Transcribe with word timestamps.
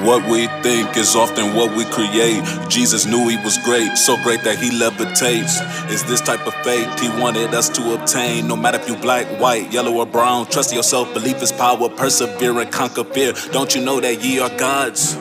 What 0.00 0.28
we 0.28 0.46
think 0.62 0.96
is 0.96 1.16
often 1.16 1.54
what 1.54 1.74
we 1.74 1.84
create. 1.86 2.44
Jesus 2.68 3.06
knew 3.06 3.28
he 3.28 3.36
was 3.38 3.56
great, 3.64 3.96
so 3.96 4.16
great 4.22 4.42
that 4.42 4.58
he 4.58 4.68
levitates. 4.70 5.90
Is 5.90 6.04
this 6.04 6.20
type 6.20 6.46
of 6.46 6.54
faith 6.64 7.00
he 7.00 7.08
wanted 7.20 7.54
us 7.54 7.68
to 7.70 7.94
obtain? 7.94 8.46
No 8.46 8.56
matter 8.56 8.78
if 8.78 8.88
you 8.88 8.96
black, 8.96 9.26
white, 9.40 9.72
yellow, 9.72 9.94
or 9.94 10.06
brown, 10.06 10.46
trust 10.46 10.74
yourself, 10.74 11.12
believe 11.14 11.40
his 11.40 11.50
power, 11.50 11.88
persevere 11.88 12.60
and 12.60 12.70
conquer 12.70 13.04
fear. 13.04 13.32
Don't 13.52 13.74
you 13.74 13.82
know 13.82 13.98
that 14.00 14.22
ye 14.22 14.38
are 14.38 14.50
gods? 14.58 15.16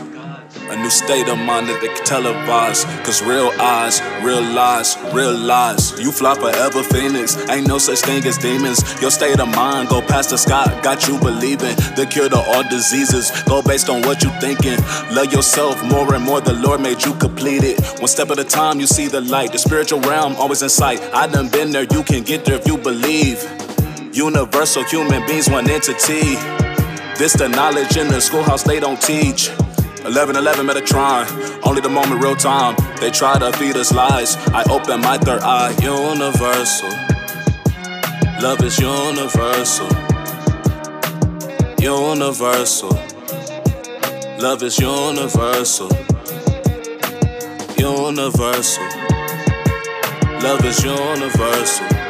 A 0.69 0.75
new 0.75 0.89
state 0.89 1.27
of 1.27 1.37
mind 1.37 1.67
that 1.69 1.79
they 1.79 1.87
can 1.87 2.03
televise. 2.05 2.85
Cause 3.05 3.21
real 3.21 3.51
eyes, 3.61 4.01
real 4.23 4.41
lies, 4.41 4.97
real 5.13 5.35
lies. 5.37 5.99
You 5.99 6.11
fly 6.11 6.33
forever, 6.33 6.81
Phoenix. 6.81 7.37
Ain't 7.49 7.67
no 7.67 7.77
such 7.77 7.99
thing 7.99 8.25
as 8.25 8.37
demons. 8.37 8.81
Your 9.01 9.11
state 9.11 9.39
of 9.39 9.47
mind 9.55 9.89
go 9.89 10.01
past 10.01 10.31
the 10.31 10.37
sky, 10.37 10.65
got 10.81 11.07
you 11.07 11.19
believing. 11.19 11.75
The 11.95 12.07
cure 12.09 12.29
to 12.29 12.37
all 12.37 12.63
diseases 12.63 13.31
go 13.43 13.61
based 13.61 13.89
on 13.89 14.01
what 14.01 14.23
you 14.23 14.31
thinking. 14.41 14.79
Love 15.13 15.31
yourself 15.31 15.83
more 15.83 16.13
and 16.15 16.23
more. 16.23 16.41
The 16.41 16.53
Lord 16.53 16.81
made 16.81 17.03
you 17.05 17.13
complete 17.15 17.63
it. 17.63 17.79
One 17.99 18.07
step 18.07 18.31
at 18.31 18.39
a 18.39 18.43
time, 18.43 18.79
you 18.79 18.87
see 18.87 19.07
the 19.07 19.21
light. 19.21 19.51
The 19.51 19.59
spiritual 19.59 19.99
realm 20.01 20.35
always 20.37 20.63
in 20.63 20.69
sight. 20.69 20.99
I 21.13 21.27
done 21.27 21.49
been 21.49 21.71
there, 21.71 21.85
you 21.91 22.01
can 22.03 22.23
get 22.23 22.45
there 22.45 22.55
if 22.55 22.65
you 22.65 22.77
believe. 22.77 23.43
Universal 24.13 24.83
human 24.85 25.25
beings, 25.27 25.49
one 25.49 25.69
entity. 25.69 26.35
This 27.17 27.33
the 27.33 27.47
knowledge 27.49 27.97
in 27.97 28.07
the 28.07 28.19
schoolhouse 28.19 28.63
they 28.63 28.79
don't 28.79 29.01
teach. 29.01 29.51
1111 30.05 30.67
Metatron, 30.67 31.25
only 31.65 31.81
the 31.81 31.89
moment, 31.89 32.21
real 32.21 32.35
time. 32.35 32.75
They 32.99 33.09
try 33.09 33.39
to 33.39 33.51
feed 33.53 33.75
us 33.75 33.91
lies. 33.91 34.37
I 34.49 34.63
open 34.69 35.01
my 35.01 35.17
third 35.17 35.41
eye, 35.41 35.71
universal. 35.81 36.89
Love 38.39 38.61
is 38.61 38.77
universal. 38.77 39.89
Universal. 41.79 42.89
Love 44.39 44.61
is 44.61 44.77
universal. 44.77 45.89
Universal. 47.75 48.85
Love 50.43 50.65
is 50.65 50.83
universal. 50.83 52.04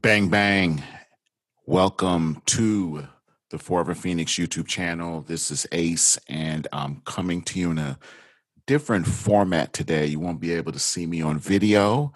Bang, 0.00 0.28
bang. 0.28 0.80
Welcome 1.66 2.40
to 2.46 3.08
the 3.50 3.58
Forever 3.58 3.96
Phoenix 3.96 4.34
YouTube 4.34 4.68
channel. 4.68 5.22
This 5.22 5.50
is 5.50 5.66
Ace, 5.72 6.16
and 6.28 6.68
I'm 6.72 7.02
coming 7.04 7.42
to 7.42 7.58
you 7.58 7.72
in 7.72 7.78
a 7.78 7.98
different 8.68 9.08
format 9.08 9.72
today. 9.72 10.06
You 10.06 10.20
won't 10.20 10.40
be 10.40 10.52
able 10.52 10.70
to 10.70 10.78
see 10.78 11.04
me 11.04 11.20
on 11.20 11.40
video. 11.40 12.12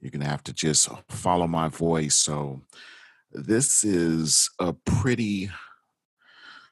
You're 0.00 0.10
going 0.10 0.24
to 0.24 0.28
have 0.28 0.42
to 0.42 0.52
just 0.52 0.88
follow 1.08 1.46
my 1.46 1.68
voice. 1.68 2.16
So, 2.16 2.62
this 3.30 3.84
is 3.84 4.50
a 4.58 4.72
pretty, 4.72 5.50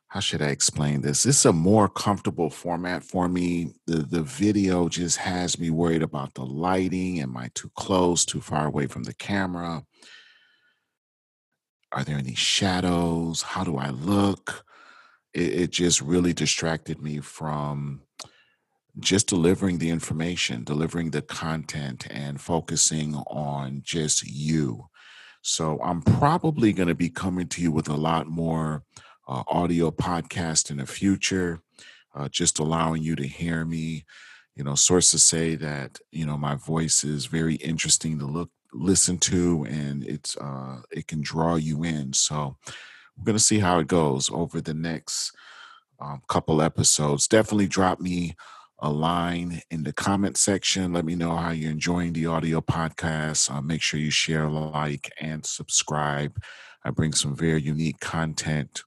how 0.09 0.19
should 0.19 0.43
I 0.43 0.48
explain 0.48 1.03
this? 1.03 1.23
This 1.23 1.39
is 1.39 1.47
a 1.47 1.53
more 1.53 1.89
comfortable 1.89 2.51
format 2.51 3.05
for 3.05 3.29
me. 3.29 3.75
The, 3.87 3.98
the 3.98 4.23
video 4.23 4.89
just 4.89 5.19
has 5.19 5.61
me 5.61 5.70
worried 5.70 6.03
about 6.03 6.35
the 6.35 6.45
lighting. 6.45 7.20
Am 7.20 7.37
I 7.37 7.53
too 7.55 7.70
close, 7.77 8.25
too 8.25 8.41
far 8.41 8.67
away 8.67 8.89
from 8.89 9.05
the 9.05 9.15
camera? 9.15 9.85
Are 11.93 12.05
there 12.05 12.17
any 12.17 12.35
shadows? 12.35 13.43
How 13.43 13.65
do 13.65 13.77
I 13.77 13.91
look? 13.91 14.65
It, 15.35 15.55
it 15.55 15.71
just 15.71 16.01
really 16.01 16.33
distracted 16.33 17.03
me 17.03 17.21
from 17.21 18.03
just 18.98 19.27
delivering 19.27 19.79
the 19.79 19.91
information, 19.91 20.65
delivering 20.65 21.11
the 21.11 21.23
content, 21.23 22.07
and 22.11 22.41
focusing 22.41 23.15
on 23.15 23.81
just 23.85 24.23
you. 24.27 24.89
So 25.43 25.81
I'm 25.83 26.03
probably 26.03 26.73
going 26.73 26.89
to 26.89 26.95
be 26.95 27.11
coming 27.11 27.48
to 27.48 27.63
you 27.63 27.73
with 27.73 27.89
a 27.89 27.97
lot 27.97 28.27
more 28.27 28.85
uh, 29.29 29.42
audio 29.48 29.91
podcast 29.91 30.70
in 30.70 30.77
the 30.79 30.86
future, 30.86 31.61
uh, 32.14 32.29
just 32.29 32.59
allowing 32.59 33.03
you 33.03 33.17
to 33.17 33.27
hear 33.27 33.64
me. 33.64 34.05
You 34.55 34.64
know, 34.64 34.74
sources 34.74 35.23
say 35.23 35.57
that 35.57 35.98
you 36.11 36.27
know 36.27 36.36
my 36.36 36.55
voice 36.55 37.05
is 37.05 37.27
very 37.27 37.57
interesting 37.57 38.19
to 38.19 38.27
look 38.27 38.51
listen 38.73 39.19
to 39.19 39.67
and 39.69 40.05
it's 40.05 40.37
uh 40.39 40.81
it 40.91 41.07
can 41.07 41.21
draw 41.21 41.57
you 41.57 41.85
in. 41.85 42.13
So 42.13 42.57
we're 43.17 43.33
to 43.35 43.39
see 43.39 43.59
how 43.59 43.79
it 43.79 43.87
goes 43.87 44.31
over 44.31 44.61
the 44.61 44.75
next 44.75 45.33
um, 46.01 46.23
couple 46.29 46.63
episodes. 46.63 47.29
Definitely 47.29 47.69
drop 47.69 48.01
me 48.01 48.35
a 48.81 48.91
line 48.91 49.61
in 49.71 49.85
the 49.85 49.93
comment 49.93 50.37
section. 50.37 50.93
Let 50.93 51.05
me 51.05 51.15
know 51.15 51.37
how 51.37 51.51
you're 51.51 51.71
enjoying 51.71 52.13
the 52.13 52.27
audio 52.27 52.61
podcast. 52.61 53.51
Uh, 53.51 53.61
make 53.61 53.81
sure 53.81 54.01
you 54.01 54.11
share 54.11 54.49
like 54.49 55.11
and 55.21 55.47
subscribe. 55.47 56.43
I 56.85 56.91
bring 56.91 57.13
some 57.13 57.37
very 57.37 57.63
unique 57.63 58.01
content 58.01 58.83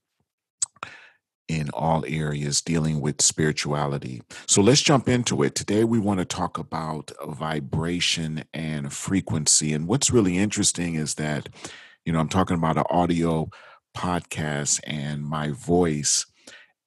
in 1.47 1.69
all 1.71 2.03
areas 2.07 2.61
dealing 2.61 3.01
with 3.01 3.21
spirituality. 3.21 4.21
So 4.47 4.61
let's 4.61 4.81
jump 4.81 5.07
into 5.07 5.43
it. 5.43 5.55
Today, 5.55 5.83
we 5.83 5.99
want 5.99 6.19
to 6.19 6.25
talk 6.25 6.57
about 6.57 7.11
vibration 7.27 8.43
and 8.53 8.91
frequency. 8.91 9.73
And 9.73 9.87
what's 9.87 10.11
really 10.11 10.37
interesting 10.37 10.95
is 10.95 11.15
that, 11.15 11.49
you 12.03 12.13
know, 12.13 12.19
I'm 12.19 12.29
talking 12.29 12.57
about 12.57 12.77
an 12.77 12.85
audio 12.89 13.49
podcast 13.95 14.79
and 14.85 15.23
my 15.23 15.49
voice. 15.49 16.25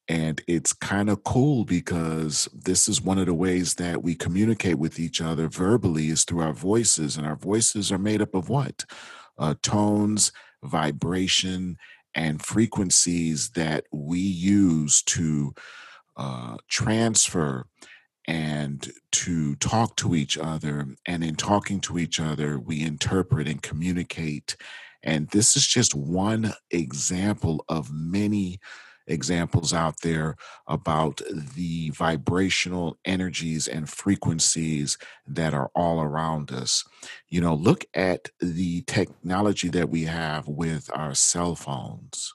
And 0.09 0.41
it's 0.47 0.73
kind 0.73 1.11
of 1.11 1.23
cool 1.23 1.65
because 1.65 2.49
this 2.53 2.89
is 2.89 3.03
one 3.03 3.19
of 3.19 3.27
the 3.27 3.35
ways 3.35 3.75
that 3.75 4.03
we 4.03 4.15
communicate 4.15 4.79
with 4.79 4.99
each 4.99 5.21
other 5.21 5.49
verbally 5.49 6.09
is 6.09 6.25
through 6.25 6.41
our 6.41 6.55
voices. 6.55 7.17
And 7.17 7.27
our 7.27 7.37
voices 7.37 7.93
are 7.93 7.99
made 7.99 8.23
up 8.23 8.35
of 8.35 8.49
what? 8.49 8.85
Uh, 9.37 9.55
tones, 9.63 10.33
vibration, 10.65 11.77
and 12.15 12.45
frequencies 12.45 13.51
that 13.51 13.85
we 13.93 14.19
use 14.19 15.03
to 15.03 15.55
uh, 16.17 16.57
transfer 16.69 17.67
and 18.27 18.93
to 19.13 19.57
talk 19.57 19.97
to 19.97 20.15
each 20.15 20.37
other. 20.37 20.87
And 21.07 21.25
in 21.25 21.37
talking 21.37 21.81
to 21.83 21.99
each 21.99 22.21
other, 22.21 22.59
we 22.59 22.83
interpret 22.83 23.49
and 23.49 23.63
communicate. 23.63 24.57
And 25.03 25.29
this 25.31 25.57
is 25.57 25.67
just 25.67 25.95
one 25.95 26.53
example 26.71 27.65
of 27.69 27.91
many 27.93 28.61
examples 29.09 29.73
out 29.73 30.03
there 30.03 30.37
about 30.67 31.21
the 31.57 31.91
vibrational 31.91 32.99
energies 33.05 33.67
and 33.67 33.89
frequencies 33.89 34.97
that 35.27 35.55
are 35.55 35.71
all 35.75 36.01
around 36.01 36.53
us. 36.53 36.85
You 37.29 37.41
know, 37.41 37.55
look 37.55 37.85
at 37.95 38.29
the 38.41 38.83
technology 38.83 39.69
that 39.71 39.89
we 39.89 40.05
have 40.05 40.47
with 40.47 40.91
our 40.95 41.15
cell 41.15 41.55
phones 41.55 42.35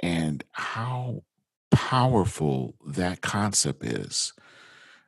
and 0.00 0.44
how 0.52 1.22
powerful 1.70 2.74
that 2.86 3.20
concept 3.20 3.84
is. 3.84 4.32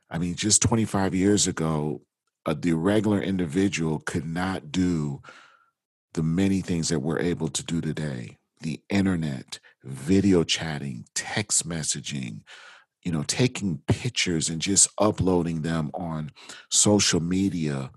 I 0.09 0.17
mean, 0.17 0.35
just 0.35 0.61
25 0.61 1.13
years 1.13 1.47
ago, 1.47 2.01
uh, 2.45 2.55
the 2.57 2.73
regular 2.73 3.21
individual 3.21 3.99
could 3.99 4.25
not 4.25 4.71
do 4.71 5.21
the 6.13 6.23
many 6.23 6.61
things 6.61 6.89
that 6.89 6.99
we're 6.99 7.19
able 7.19 7.47
to 7.49 7.63
do 7.63 7.81
today. 7.81 8.38
The 8.61 8.81
internet, 8.89 9.59
video 9.83 10.43
chatting, 10.43 11.05
text 11.15 11.67
messaging, 11.67 12.41
you 13.03 13.11
know, 13.11 13.23
taking 13.23 13.81
pictures 13.87 14.49
and 14.49 14.61
just 14.61 14.89
uploading 14.97 15.61
them 15.61 15.91
on 15.93 16.31
social 16.69 17.21
media 17.21 17.91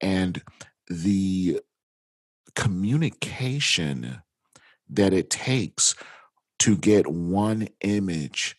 and 0.00 0.42
the 0.88 1.60
communication 2.54 4.22
that 4.88 5.12
it 5.12 5.28
takes 5.30 5.94
to 6.60 6.76
get 6.76 7.06
one 7.06 7.68
image 7.82 8.56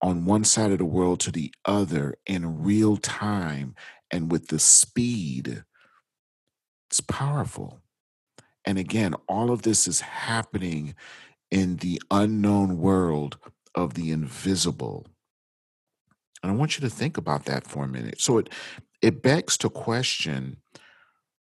on 0.00 0.24
one 0.24 0.44
side 0.44 0.70
of 0.70 0.78
the 0.78 0.84
world 0.84 1.20
to 1.20 1.32
the 1.32 1.52
other 1.64 2.14
in 2.26 2.62
real 2.62 2.96
time 2.96 3.74
and 4.10 4.30
with 4.30 4.48
the 4.48 4.58
speed, 4.58 5.64
it's 6.90 7.00
powerful. 7.00 7.80
And 8.64 8.78
again, 8.78 9.14
all 9.28 9.50
of 9.50 9.62
this 9.62 9.86
is 9.86 10.00
happening 10.00 10.94
in 11.50 11.76
the 11.76 12.00
unknown 12.10 12.78
world 12.78 13.38
of 13.74 13.94
the 13.94 14.10
invisible. 14.10 15.06
And 16.42 16.52
I 16.52 16.54
want 16.54 16.76
you 16.76 16.82
to 16.82 16.94
think 16.94 17.16
about 17.16 17.46
that 17.46 17.66
for 17.66 17.84
a 17.84 17.88
minute. 17.88 18.20
So 18.20 18.38
it 18.38 18.50
it 19.02 19.22
begs 19.22 19.58
to 19.58 19.68
question 19.68 20.56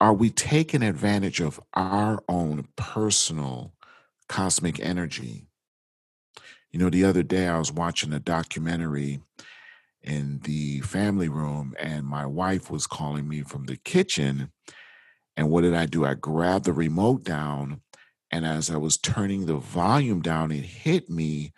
are 0.02 0.14
we 0.14 0.30
taking 0.30 0.84
advantage 0.84 1.40
of 1.40 1.62
our 1.76 2.22
own 2.28 2.68
personal 2.76 3.74
cosmic 4.28 4.80
energy? 4.82 5.46
You 6.72 6.80
know, 6.80 6.90
the 6.90 7.06
other 7.06 7.24
day 7.24 7.48
I 7.48 7.58
was 7.58 7.72
watching 7.72 8.12
a 8.12 8.20
documentary 8.20 9.22
in 10.02 10.40
the 10.44 10.82
family 10.82 11.30
room, 11.30 11.74
and 11.80 12.06
my 12.06 12.26
wife 12.26 12.70
was 12.70 12.86
calling 12.86 13.30
me 13.30 13.44
from 13.44 13.66
the 13.66 13.78
kitchen. 13.78 14.52
And 15.36 15.50
what 15.50 15.62
did 15.62 15.74
I 15.74 15.86
do? 15.86 16.06
I 16.06 16.14
grabbed 16.14 16.66
the 16.66 16.74
remote 16.74 17.24
down 17.24 17.82
and 18.32 18.46
as 18.46 18.72
I 18.72 18.78
was 18.78 18.98
turning 18.98 19.46
the 19.46 19.58
volume 19.58 20.22
down, 20.22 20.52
it 20.52 20.66
hit 20.66 21.10
me 21.10 21.54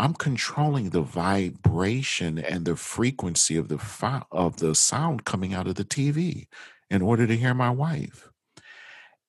I'm 0.00 0.14
controlling 0.14 0.90
the 0.90 1.02
vibration 1.02 2.38
and 2.38 2.64
the 2.64 2.74
frequency 2.74 3.58
of 3.58 3.68
the 3.68 3.76
fi- 3.76 4.22
of 4.32 4.56
the 4.56 4.74
sound 4.74 5.26
coming 5.26 5.52
out 5.52 5.66
of 5.66 5.74
the 5.74 5.84
TV 5.84 6.46
in 6.88 7.02
order 7.02 7.26
to 7.26 7.36
hear 7.36 7.52
my 7.52 7.68
wife. 7.68 8.30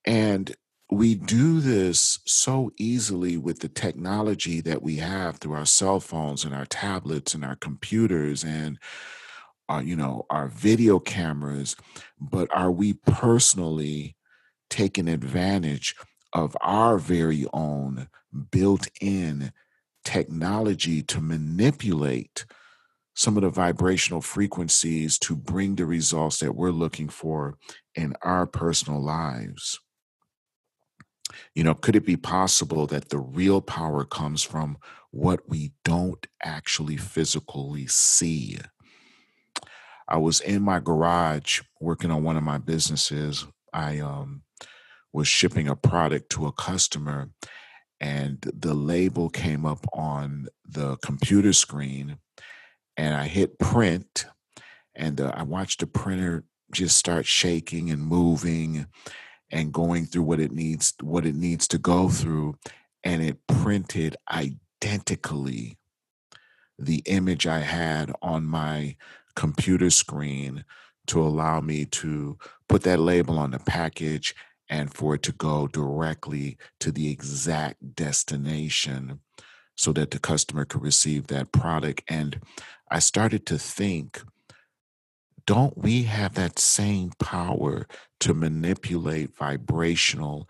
And 0.06 0.56
we 0.90 1.16
do 1.16 1.60
this 1.60 2.20
so 2.26 2.72
easily 2.78 3.36
with 3.36 3.60
the 3.60 3.68
technology 3.68 4.62
that 4.62 4.82
we 4.82 4.96
have 4.98 5.38
through 5.38 5.56
our 5.56 5.66
cell 5.66 6.00
phones 6.00 6.46
and 6.46 6.56
our 6.56 6.66
tablets 6.66 7.34
and 7.34 7.44
our 7.44 7.58
computers 7.58 8.42
and 8.46 8.80
our, 9.72 9.84
you 9.84 9.96
know, 9.96 10.26
our 10.30 10.48
video 10.48 11.00
cameras. 11.00 11.76
But 12.20 12.48
are 12.56 12.72
we 12.72 12.94
personally 12.94 14.16
taking 14.70 15.08
advantage 15.08 15.96
of 16.34 16.56
our 16.62 16.98
very 16.98 17.46
own 17.54 18.08
built 18.52 18.88
in 19.02 19.52
technology 20.04 21.04
to 21.04 21.22
manipulate 21.22 22.46
some 23.14 23.36
of 23.38 23.44
the 23.44 23.50
vibrational 23.50 24.22
frequencies 24.22 25.20
to 25.20 25.36
bring 25.36 25.76
the 25.76 25.86
results 25.86 26.40
that 26.40 26.56
we're 26.56 26.72
looking 26.72 27.10
for 27.10 27.58
in 27.96 28.14
our 28.22 28.48
personal 28.48 29.02
lives. 29.02 29.80
You 31.54 31.64
know, 31.64 31.74
could 31.74 31.96
it 31.96 32.06
be 32.06 32.18
possible 32.18 32.88
that 32.88 33.10
the 33.10 33.20
real 33.20 33.62
power 33.62 34.06
comes 34.06 34.44
from 34.44 34.78
what 35.12 35.42
we 35.48 35.74
don't 35.84 36.26
actually 36.42 36.98
physically 36.98 37.88
see? 37.88 38.60
I 40.12 40.18
was 40.18 40.42
in 40.42 40.62
my 40.62 40.82
garage 40.82 41.62
working 41.80 42.12
on 42.12 42.22
one 42.22 42.36
of 42.36 42.44
my 42.44 42.58
businesses. 42.58 43.48
I 43.72 44.00
um, 44.00 44.42
was 45.14 45.26
shipping 45.26 45.70
a 45.70 45.76
product 45.76 46.30
to 46.32 46.48
a 46.48 46.52
customer, 46.52 47.30
and 48.02 48.42
the 48.42 48.74
label 48.74 49.30
came 49.30 49.66
up 49.66 49.86
on 49.94 50.50
the 50.68 50.98
computer 50.98 51.54
screen 51.54 52.18
and 52.98 53.16
I 53.16 53.28
hit 53.28 53.58
print 53.58 54.26
and 54.96 55.22
uh, 55.22 55.32
I 55.34 55.44
watched 55.44 55.80
the 55.80 55.88
printer 55.88 56.44
just 56.74 56.98
start 56.98 57.26
shaking 57.26 57.90
and 57.90 58.02
moving 58.02 58.88
and 59.50 59.74
going 59.74 60.08
through 60.08 60.24
what 60.24 60.40
it 60.40 60.52
needs 60.52 60.94
what 61.02 61.26
it 61.26 61.36
needs 61.36 61.68
to 61.70 61.78
go 61.78 62.10
through 62.10 62.56
and 63.04 63.22
it 63.22 63.38
printed 63.48 64.18
identically 64.30 65.78
the 66.80 67.04
image 67.06 67.46
I 67.48 67.60
had 67.60 68.12
on 68.22 68.46
my 68.46 68.96
computer 69.36 69.90
screen 69.90 70.66
to 71.08 71.22
allow 71.22 71.60
me 71.60 71.86
to 71.86 72.38
put 72.70 72.84
that 72.84 73.00
label 73.00 73.40
on 73.40 73.52
the 73.52 73.60
package 73.60 74.36
and 74.70 74.94
for 74.94 75.16
it 75.16 75.24
to 75.24 75.32
go 75.34 75.68
directly 75.68 76.58
to 76.80 76.92
the 76.92 77.12
exact 77.12 77.96
destination 77.96 79.20
so 79.76 79.92
that 79.92 80.12
the 80.12 80.20
customer 80.20 80.64
could 80.64 80.82
receive 80.82 81.28
that 81.28 81.52
product. 81.52 82.04
And 82.08 82.40
I 82.90 83.00
started 83.00 83.46
to 83.48 83.58
think, 83.58 84.22
don't 85.46 85.78
we 85.78 86.04
have 86.04 86.36
that 86.36 86.60
same 86.60 87.12
power 87.20 87.88
to 88.22 88.34
manipulate 88.34 89.36
vibrational 89.36 90.48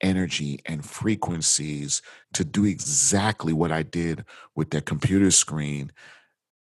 energy 0.00 0.60
and 0.64 0.84
frequencies 0.84 2.00
to 2.32 2.44
do 2.44 2.64
exactly 2.64 3.52
what 3.52 3.70
I 3.70 3.82
did 3.82 4.24
with 4.56 4.70
that 4.70 4.86
computer 4.86 5.30
screen 5.30 5.92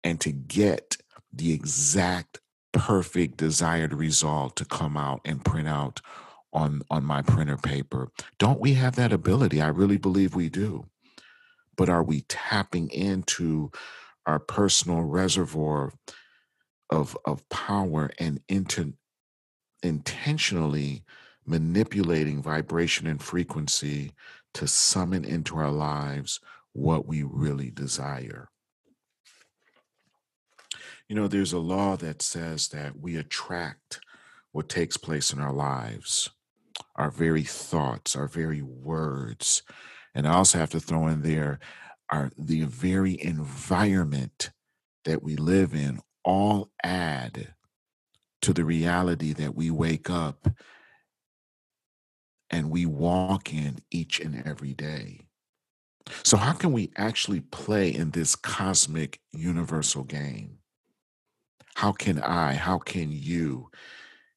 and 0.05 0.21
to 0.21 0.33
get 0.33 0.99
the 1.33 1.53
exact 1.53 2.41
perfect 2.73 3.37
desired 3.37 3.93
result 3.93 4.57
to 4.57 4.65
come 4.65 4.97
out 4.97 5.21
and 5.25 5.45
print 5.45 5.69
out 5.69 6.01
on 6.53 6.83
on 6.91 7.05
my 7.05 7.23
printer 7.23 7.57
paper. 7.57 8.11
Don't 8.39 8.61
we 8.61 8.75
have 8.75 8.97
that 8.97 9.13
ability? 9.13 9.61
I 9.61 9.69
really 9.69 9.97
believe 9.99 10.35
we 10.35 10.49
do. 10.49 10.87
But 11.77 11.89
are 11.89 12.03
we 12.03 12.23
tapping 12.23 12.91
into 12.91 13.71
our 14.27 14.39
personal 14.39 15.03
reservoir 15.03 15.93
of 16.91 17.17
of 17.25 17.49
power 17.49 18.11
and 18.19 18.41
into 18.49 18.95
intentionally 19.83 21.05
manipulating 21.47 22.43
vibration 22.43 23.07
and 23.07 23.23
frequency 23.23 24.13
to 24.55 24.67
summon 24.69 25.25
into 25.25 25.57
our 25.59 25.71
lives 25.73 26.41
what 26.73 27.07
we 27.07 27.23
really 27.23 27.71
desire? 27.71 28.52
You 31.13 31.21
know, 31.21 31.29
there's 31.29 31.53
a 31.53 31.59
law 31.59 31.99
that 31.99 32.23
says 32.23 32.69
that 32.69 32.99
we 32.99 33.17
attract 33.17 34.01
what 34.53 34.71
takes 34.71 34.97
place 34.97 35.31
in 35.31 35.41
our 35.41 35.53
lives 35.53 36.31
our 36.97 37.11
very 37.11 37.43
thoughts, 37.43 38.17
our 38.17 38.27
very 38.27 38.63
words. 38.63 39.63
And 40.15 40.27
I 40.27 40.33
also 40.33 40.57
have 40.57 40.71
to 40.71 40.81
throw 40.81 41.09
in 41.09 41.21
there 41.21 41.59
our 42.09 42.31
the 42.39 42.63
very 42.63 43.23
environment 43.23 44.53
that 45.05 45.23
we 45.23 45.37
live 45.37 45.75
in 45.75 46.01
all 46.25 46.71
add 46.83 47.57
to 48.41 48.55
the 48.55 48.65
reality 48.65 49.35
that 49.35 49.55
we 49.55 49.71
wake 49.71 50.09
up 50.09 50.49
and 52.49 52.71
we 52.71 52.87
walk 52.87 53.53
in 53.53 53.81
each 53.91 54.19
and 54.19 54.43
every 54.47 54.73
day. 54.73 55.21
So, 56.25 56.39
how 56.39 56.55
can 56.55 56.73
we 56.73 56.91
actually 56.97 57.41
play 57.41 57.95
in 57.95 58.13
this 58.13 58.35
cosmic 58.35 59.21
universal 59.31 60.05
game? 60.05 60.61
How 61.75 61.93
can 61.93 62.19
I, 62.21 62.55
how 62.55 62.79
can 62.79 63.11
you 63.11 63.71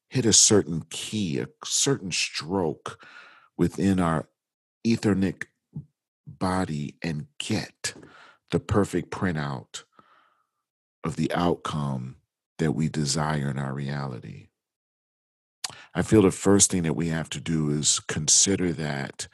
hit 0.08 0.24
a 0.24 0.32
certain 0.32 0.84
key, 0.90 1.38
a 1.38 1.48
certain 1.64 2.12
stroke 2.12 3.04
within 3.56 4.00
our 4.00 4.28
etheric 4.84 5.48
body 6.26 6.96
and 7.02 7.26
get 7.38 7.94
the 8.50 8.60
perfect 8.60 9.10
printout 9.10 9.82
of 11.04 11.16
the 11.16 11.32
outcome 11.32 12.16
that 12.58 12.72
we 12.72 12.88
desire 12.88 13.50
in 13.50 13.58
our 13.58 13.74
reality. 13.74 14.48
I 15.94 16.02
feel 16.02 16.22
the 16.22 16.30
first 16.30 16.70
thing 16.70 16.82
that 16.82 16.96
we 16.96 17.08
have 17.08 17.30
to 17.30 17.40
do 17.40 17.70
is 17.70 18.00
consider 18.00 18.72
that 18.72 19.28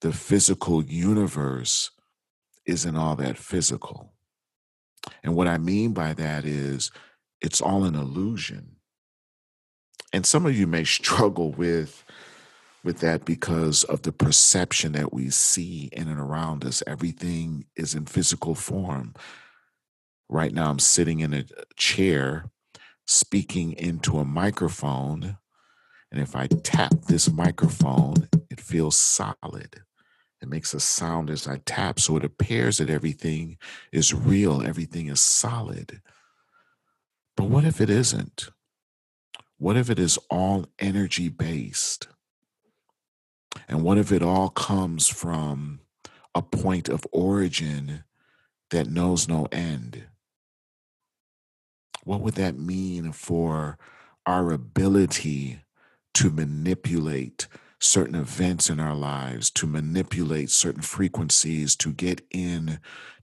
the 0.00 0.12
physical 0.12 0.82
universe 0.82 1.90
isn't 2.66 2.96
all 2.96 3.16
that 3.16 3.38
physical. 3.38 4.12
And 5.22 5.34
what 5.34 5.48
I 5.48 5.58
mean 5.58 5.92
by 5.92 6.12
that 6.14 6.44
is 6.44 6.90
it's 7.40 7.60
all 7.60 7.84
an 7.84 7.94
illusion. 7.94 8.76
And 10.12 10.24
some 10.24 10.46
of 10.46 10.56
you 10.56 10.66
may 10.66 10.84
struggle 10.84 11.52
with 11.52 12.04
with 12.84 13.00
that 13.00 13.24
because 13.24 13.82
of 13.84 14.02
the 14.02 14.12
perception 14.12 14.92
that 14.92 15.12
we 15.12 15.28
see 15.30 15.90
in 15.92 16.08
and 16.08 16.18
around 16.18 16.64
us. 16.64 16.82
Everything 16.86 17.66
is 17.76 17.94
in 17.94 18.06
physical 18.06 18.54
form. 18.54 19.14
Right 20.28 20.52
now 20.52 20.70
i'm 20.70 20.78
sitting 20.78 21.20
in 21.20 21.32
a 21.32 21.44
chair 21.76 22.50
speaking 23.06 23.72
into 23.72 24.18
a 24.18 24.24
microphone 24.24 25.38
and 26.12 26.20
if 26.20 26.36
i 26.36 26.46
tap 26.46 26.92
this 27.08 27.30
microphone 27.30 28.28
it 28.50 28.60
feels 28.60 28.96
solid. 28.96 29.82
It 30.40 30.48
makes 30.48 30.72
a 30.72 30.80
sound 30.80 31.30
as 31.30 31.48
i 31.48 31.60
tap 31.64 31.98
so 31.98 32.16
it 32.16 32.24
appears 32.24 32.78
that 32.78 32.90
everything 32.90 33.56
is 33.92 34.14
real 34.14 34.62
everything 34.62 35.08
is 35.08 35.20
solid 35.20 36.00
but 37.38 37.46
what 37.46 37.64
if 37.64 37.80
it 37.80 37.88
isn't 37.88 38.50
what 39.58 39.76
if 39.76 39.90
it 39.90 39.98
is 39.98 40.18
all 40.30 40.66
energy 40.78 41.28
based? 41.28 42.06
And 43.66 43.82
what 43.82 43.98
if 43.98 44.12
it 44.12 44.22
all 44.22 44.50
comes 44.50 45.08
from 45.08 45.80
a 46.34 46.42
point 46.42 46.88
of 46.88 47.04
origin 47.10 48.04
that 48.70 48.88
knows 48.88 49.28
no 49.28 49.48
end? 49.50 50.04
What 52.04 52.20
would 52.20 52.34
that 52.34 52.56
mean 52.56 53.10
for 53.10 53.78
our 54.24 54.52
ability 54.52 55.60
to 56.14 56.30
manipulate 56.30 57.48
certain 57.80 58.14
events 58.14 58.70
in 58.70 58.78
our 58.78 58.94
lives, 58.94 59.50
to 59.50 59.66
manipulate 59.66 60.50
certain 60.50 60.82
frequencies, 60.82 61.74
to 61.76 61.92
get 61.92 62.20
in 62.30 62.78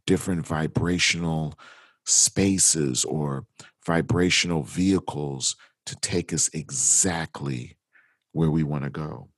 different 0.05 0.45
vibrational 0.45 1.57
spaces 2.05 3.05
or 3.05 3.45
vibrational 3.85 4.63
vehicles 4.63 5.55
to 5.85 5.95
take 5.97 6.33
us 6.33 6.49
exactly 6.53 7.77
where 8.31 8.49
we 8.49 8.63
want 8.63 8.83
to 8.83 8.89
go. 8.89 9.29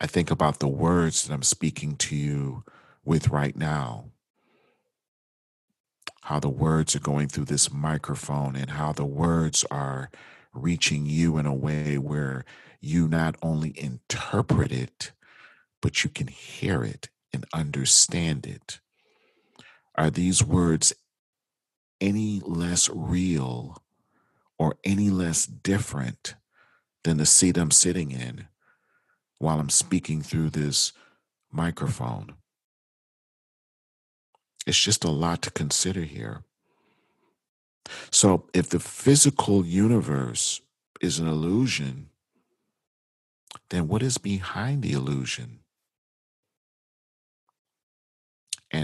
I 0.00 0.06
think 0.06 0.30
about 0.30 0.58
the 0.58 0.68
words 0.68 1.26
that 1.26 1.32
I'm 1.32 1.42
speaking 1.42 1.96
to 1.96 2.14
you 2.14 2.64
with 3.04 3.28
right 3.28 3.56
now. 3.56 4.10
How 6.22 6.40
the 6.40 6.50
words 6.50 6.94
are 6.94 7.00
going 7.00 7.28
through 7.28 7.46
this 7.46 7.72
microphone 7.72 8.56
and 8.56 8.70
how 8.70 8.92
the 8.92 9.04
words 9.04 9.64
are 9.70 10.10
reaching 10.52 11.06
you 11.06 11.38
in 11.38 11.46
a 11.46 11.54
way 11.54 11.96
where 11.98 12.44
you 12.80 13.08
not 13.08 13.36
only 13.42 13.72
interpret 13.78 14.72
it, 14.72 15.12
but 15.80 16.04
you 16.04 16.10
can 16.10 16.28
hear 16.28 16.84
it 16.84 17.08
and 17.32 17.46
understand 17.52 18.46
it. 18.46 18.80
Are 19.96 20.10
these 20.10 20.42
words 20.42 20.92
any 22.00 22.40
less 22.44 22.90
real 22.90 23.82
or 24.58 24.76
any 24.84 25.10
less 25.10 25.46
different 25.46 26.34
than 27.04 27.16
the 27.18 27.26
seat 27.26 27.56
I'm 27.56 27.70
sitting 27.70 28.10
in 28.10 28.48
while 29.38 29.60
I'm 29.60 29.70
speaking 29.70 30.22
through 30.22 30.50
this 30.50 30.92
microphone. 31.52 32.34
It's 34.66 34.78
just 34.78 35.04
a 35.04 35.10
lot 35.10 35.42
to 35.42 35.50
consider 35.50 36.02
here. 36.02 36.42
So, 38.10 38.48
if 38.54 38.70
the 38.70 38.80
physical 38.80 39.64
universe 39.64 40.62
is 41.02 41.18
an 41.18 41.28
illusion, 41.28 42.08
then 43.68 43.88
what 43.88 44.02
is 44.02 44.16
behind 44.16 44.82
the 44.82 44.92
illusion? 44.92 45.60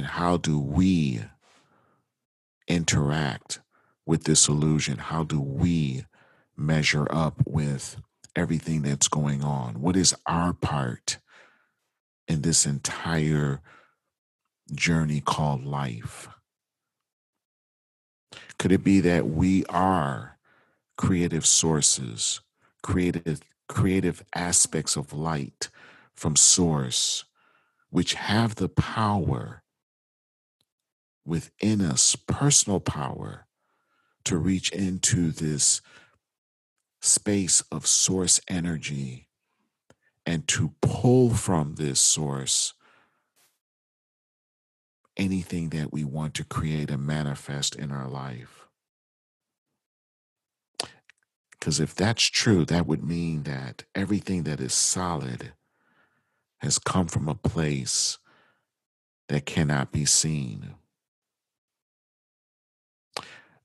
And 0.00 0.07
how 0.07 0.38
do 0.38 0.59
we 0.59 1.21
interact 2.66 3.61
with 4.07 4.25
this 4.25 4.49
illusion? 4.49 4.97
How 4.97 5.25
do 5.25 5.38
we 5.38 6.07
measure 6.57 7.07
up 7.11 7.35
with 7.47 8.00
everything 8.35 8.80
that's 8.80 9.09
going 9.09 9.45
on? 9.45 9.83
What 9.83 9.97
is 9.97 10.14
our 10.25 10.54
part 10.54 11.19
in 12.26 12.40
this 12.40 12.64
entire 12.64 13.61
journey 14.73 15.21
called 15.21 15.66
life? 15.66 16.30
Could 18.59 18.73
it 18.73 18.83
be 18.83 19.00
that 19.00 19.26
we 19.26 19.66
are 19.66 20.38
creative 20.97 21.45
sources, 21.45 22.40
creative 22.83 23.42
creative 23.69 24.25
aspects 24.35 24.97
of 24.97 25.12
light 25.12 25.69
from 26.14 26.37
source 26.37 27.26
which 27.90 28.14
have 28.14 28.54
the 28.54 28.71
power 28.71 29.62
within 31.24 31.80
us, 31.80 32.16
personal 32.16 32.80
power 32.80 33.46
to 34.24 34.36
reach 34.36 34.70
into 34.70 35.30
this 35.30 35.80
space 37.00 37.62
of 37.72 37.86
source 37.86 38.40
energy 38.48 39.28
and 40.26 40.46
to 40.46 40.74
pull 40.82 41.30
from 41.30 41.76
this 41.76 42.00
source 42.00 42.74
anything 45.16 45.70
that 45.70 45.92
we 45.92 46.04
want 46.04 46.34
to 46.34 46.44
create 46.44 46.90
and 46.90 47.06
manifest 47.06 47.74
in 47.74 47.90
our 47.90 48.08
life. 48.08 48.66
Because 51.50 51.80
if 51.80 51.94
that's 51.94 52.24
true, 52.24 52.64
that 52.66 52.86
would 52.86 53.04
mean 53.04 53.42
that 53.42 53.84
everything 53.94 54.44
that 54.44 54.60
is 54.60 54.72
solid 54.72 55.52
has 56.58 56.78
come 56.78 57.06
from 57.06 57.28
a 57.28 57.34
place 57.34 58.18
that 59.28 59.46
cannot 59.46 59.92
be 59.92 60.04
seen 60.04 60.74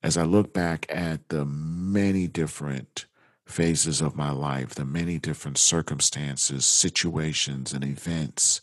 as 0.06 0.18
I 0.18 0.24
look 0.24 0.54
back 0.54 0.86
at 0.88 1.30
the 1.30 1.46
many 1.46 2.28
different 2.28 3.08
phases 3.48 4.02
of 4.02 4.16
my 4.16 4.30
life, 4.30 4.76
the 4.76 4.86
many 4.86 5.18
different 5.18 5.58
circumstances, 5.58 6.64
situations, 6.64 7.74
and 7.74 7.84
events 7.84 8.62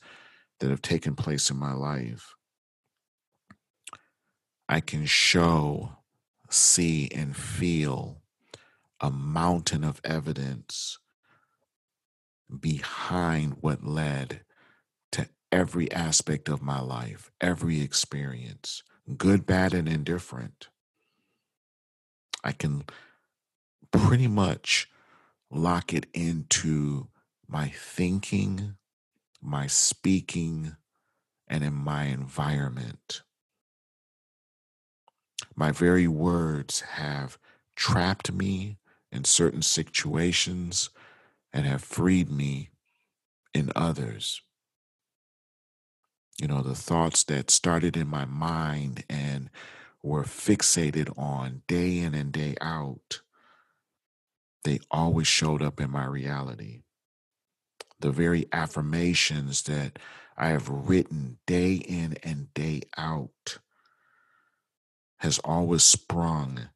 that 0.61 0.70
have 0.70 0.82
taken 0.82 1.16
place 1.16 1.50
in 1.50 1.56
my 1.56 1.72
life, 1.72 2.37
I 4.68 4.78
can 4.78 5.04
show, 5.04 5.96
see, 6.49 7.11
and 7.12 7.37
feel 7.37 8.22
a 9.00 9.11
mountain 9.11 9.82
of 9.82 10.00
evidence 10.04 11.00
behind 12.61 13.56
what 13.61 13.84
led 13.84 14.42
to 15.11 15.28
every 15.50 15.90
aspect 15.90 16.49
of 16.49 16.62
my 16.62 16.80
life, 16.80 17.32
every 17.40 17.80
experience, 17.80 18.84
good, 19.16 19.44
bad, 19.44 19.75
and 19.75 19.88
indifferent. 19.88 20.68
I 22.42 22.52
can 22.52 22.84
pretty 23.90 24.26
much 24.26 24.88
lock 25.50 25.92
it 25.92 26.06
into 26.14 27.08
my 27.46 27.68
thinking, 27.68 28.76
my 29.40 29.66
speaking, 29.66 30.76
and 31.46 31.62
in 31.62 31.75
my 31.75 32.04
environment. 32.04 33.22
My 35.54 35.70
very 35.70 36.08
words 36.08 36.80
have 36.80 37.38
trapped 37.76 38.32
me 38.32 38.78
in 39.11 39.25
certain 39.25 39.62
situations 39.62 40.88
and 41.52 41.66
have 41.66 41.84
freed 41.84 42.30
me 42.30 42.70
in 43.52 43.70
others. 43.76 44.40
You 46.40 46.49
know, 46.49 46.62
the 46.62 46.75
thoughts 46.75 47.22
that 47.25 47.50
started 47.50 47.96
in 47.96 48.08
my 48.08 48.25
mind 48.25 49.04
and 49.11 49.50
were 50.02 50.25
fixated 50.25 51.16
on 51.16 51.62
day 51.66 51.99
in 51.99 52.14
and 52.14 52.32
day 52.32 52.54
out, 52.61 53.21
they 54.64 54.78
always 54.90 55.26
showed 55.26 55.62
up 55.62 55.80
in 55.80 55.90
my 55.90 56.04
reality. 56.04 56.82
The 58.00 58.11
very 58.11 58.47
affirmations 58.52 59.62
that 59.62 59.99
I 60.37 60.49
have 60.49 60.68
written 60.68 61.38
day 61.47 61.75
in 61.75 62.16
and 62.23 62.52
day 62.54 62.82
out 62.97 63.59
has 65.18 65.38
always 65.40 65.85
sprung 65.85 66.68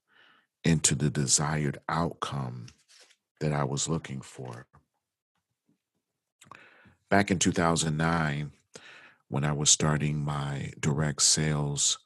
into 0.62 0.94
the 0.94 1.10
desired 1.10 1.78
outcome 1.88 2.66
that 3.40 3.52
I 3.52 3.64
was 3.64 3.88
looking 3.88 4.20
for. 4.20 4.66
Back 7.08 7.30
in 7.30 7.38
2009, 7.38 8.52
when 9.28 9.44
I 9.44 9.52
was 9.52 9.70
starting 9.70 10.24
my 10.24 10.72
direct 10.78 11.22
sales 11.22 11.98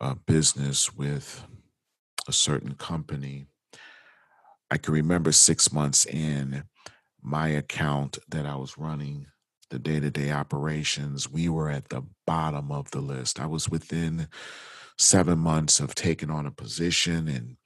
uh, 0.00 0.14
business 0.26 0.94
with 0.94 1.44
a 2.26 2.32
certain 2.32 2.74
company, 2.74 3.46
I 4.70 4.76
can 4.76 4.92
remember 4.94 5.32
six 5.32 5.72
months 5.72 6.04
in 6.04 6.64
my 7.22 7.48
account 7.48 8.18
that 8.28 8.46
I 8.46 8.56
was 8.56 8.78
running 8.78 9.26
the 9.70 9.78
day 9.78 10.00
to 10.00 10.10
day 10.10 10.30
operations, 10.30 11.30
we 11.30 11.48
were 11.48 11.70
at 11.70 11.90
the 11.90 12.02
bottom 12.26 12.72
of 12.72 12.90
the 12.90 13.00
list. 13.00 13.40
I 13.40 13.46
was 13.46 13.68
within 13.68 14.28
seven 14.96 15.38
months 15.38 15.80
of 15.80 15.94
taking 15.94 16.30
on 16.30 16.46
a 16.46 16.50
position 16.50 17.28
and, 17.28 17.56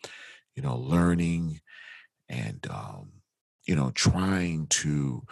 you 0.54 0.62
know, 0.62 0.76
learning 0.76 1.60
and, 2.28 2.66
um, 2.70 3.12
you 3.66 3.76
know, 3.76 3.90
trying 3.94 4.66
to, 4.66 5.22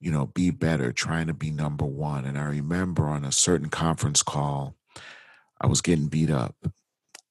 you 0.00 0.10
know, 0.10 0.26
be 0.26 0.50
better, 0.50 0.92
trying 0.92 1.26
to 1.26 1.34
be 1.34 1.50
number 1.50 1.84
one. 1.84 2.24
And 2.24 2.38
I 2.38 2.44
remember 2.44 3.08
on 3.08 3.24
a 3.24 3.32
certain 3.32 3.68
conference 3.68 4.22
call, 4.22 4.74
I 5.60 5.66
was 5.66 5.80
getting 5.80 6.08
beat 6.08 6.30
up. 6.30 6.54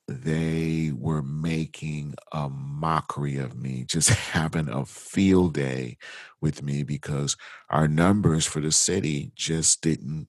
They 0.08 0.91
were 0.96 1.24
making 1.24 2.15
a 2.32 2.50
mockery 2.50 3.38
of 3.38 3.55
me, 3.55 3.86
just 3.88 4.10
having 4.32 4.70
a 4.70 4.86
field 4.86 5.53
day 5.55 5.98
with 6.41 6.62
me 6.63 6.84
because 6.84 7.38
our 7.70 7.88
numbers 7.88 8.46
for 8.46 8.62
the 8.62 8.72
city 8.72 9.32
just 9.36 9.82
didn't 9.82 10.27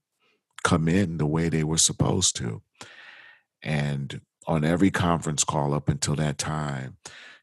come 0.65 0.89
in 0.89 1.19
the 1.19 1.27
way 1.27 1.49
they 1.49 1.65
were 1.65 1.79
supposed 1.79 2.37
to. 2.37 2.63
And 3.63 4.21
on 4.47 4.65
every 4.65 4.91
conference 4.91 5.45
call 5.45 5.75
up 5.75 5.89
until 5.89 6.17
that 6.17 6.39
time, 6.39 6.97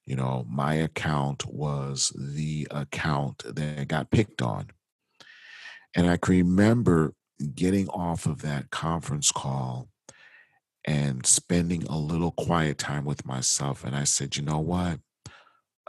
you 0.05 0.15
know, 0.15 0.45
my 0.50 0.74
account 0.74 1.45
was 1.45 2.12
the 2.17 2.67
account 2.72 3.43
that 3.55 3.88
got 3.88 4.12
picked 4.12 4.41
on. 4.41 4.67
And 5.95 6.10
I 6.10 6.17
can 6.17 6.36
remember 6.36 7.13
getting 7.55 7.88
off 7.89 8.25
of 8.25 8.41
that 8.41 8.69
conference 8.72 9.31
call 9.31 9.89
and 10.86 11.25
spending 11.25 11.84
a 11.84 11.98
little 11.98 12.32
quiet 12.32 12.78
time 12.78 13.06
with 13.06 13.25
myself. 13.25 13.84
And 13.84 13.96
I 13.96 14.04
said, 14.04 14.36
you 14.36 14.44
know 14.44 14.60
what? 14.60 15.00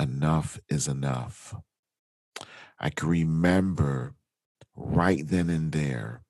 Enough 0.00 0.60
is 0.68 0.88
enough. 0.88 1.54
I 2.78 2.90
can 2.90 3.08
remember 3.08 4.14
right 4.76 5.26
then 5.26 5.50
and 5.50 5.72
there 5.72 6.22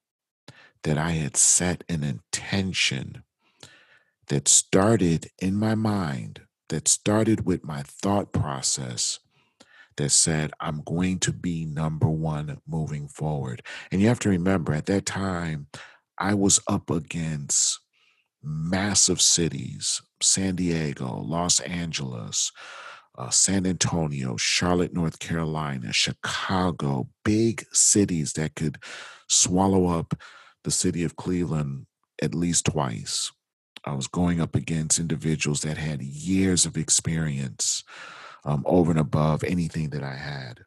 that 0.83 0.99
I 0.99 1.11
had 1.12 1.37
set 1.37 1.83
an 1.88 2.02
intention 2.02 3.23
that 4.28 4.49
started 4.49 5.30
in 5.40 5.56
my 5.56 5.75
mind, 5.75 6.42
that 6.68 6.88
started 6.88 7.47
with 7.47 7.64
my 7.64 7.83
thought 7.83 8.33
process 8.33 9.18
that 9.97 10.11
said, 10.11 10.52
I'm 10.61 10.83
going 10.85 11.18
to 11.21 11.33
be 11.33 11.64
number 11.64 12.09
one 12.09 12.59
moving 12.66 13.09
forward. 13.09 13.62
And 13.90 14.00
you 14.00 14.09
have 14.09 14.18
to 14.21 14.28
remember 14.28 14.73
at 14.75 14.87
that 14.87 15.06
time, 15.06 15.68
I 16.18 16.35
was 16.35 16.61
up 16.66 16.90
against 16.90 17.80
massive 18.44 19.20
cities 19.20 20.00
San 20.22 20.56
Diego, 20.56 21.20
Los 21.20 21.60
Angeles, 21.60 22.50
uh, 23.16 23.30
San 23.30 23.66
Antonio, 23.66 24.36
Charlotte, 24.36 24.92
North 24.94 25.18
Carolina, 25.18 25.92
Chicago, 25.92 27.08
big 27.24 27.64
cities 27.72 28.32
that 28.32 28.54
could 28.54 28.78
swallow 29.28 29.86
up 29.98 30.14
the 30.64 30.70
city 30.70 31.04
of 31.04 31.16
Cleveland 31.16 31.86
at 32.22 32.34
least 32.34 32.66
twice. 32.66 33.30
I 33.84 33.92
was 33.92 34.06
going 34.06 34.40
up 34.40 34.54
against 34.54 34.98
individuals 34.98 35.60
that 35.60 35.76
had 35.76 36.02
years 36.02 36.64
of 36.64 36.76
experience 36.76 37.84
um, 38.44 38.62
over 38.66 38.90
and 38.90 39.00
above 39.00 39.44
anything 39.44 39.90
that 39.90 40.02
I 40.02 40.14
had. 40.14 40.60